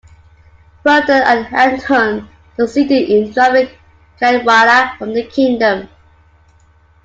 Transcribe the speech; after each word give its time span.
Berhthun 0.83 1.21
and 1.25 1.45
Andhun 1.53 2.27
succeeded 2.57 3.07
in 3.07 3.31
driving 3.33 3.69
Caedwalla 4.19 4.97
from 4.97 5.13
the 5.13 5.21
Kingdom. 5.21 5.89